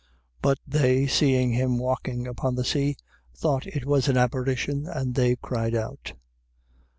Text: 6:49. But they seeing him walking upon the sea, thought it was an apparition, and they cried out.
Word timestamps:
6:49. 0.01 0.07
But 0.41 0.59
they 0.65 1.05
seeing 1.05 1.51
him 1.51 1.77
walking 1.77 2.25
upon 2.25 2.55
the 2.55 2.65
sea, 2.65 2.97
thought 3.35 3.67
it 3.67 3.85
was 3.85 4.07
an 4.07 4.17
apparition, 4.17 4.87
and 4.87 5.13
they 5.13 5.35
cried 5.35 5.75
out. 5.75 6.13